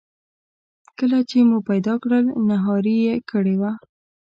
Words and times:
کله 0.97 1.19
چې 1.29 1.37
مو 1.49 1.57
پیدا 1.69 1.93
کړل 2.03 2.25
نهاري 2.49 2.97
یې 3.05 3.15
کړې 3.29 3.55
وه. 3.61 3.71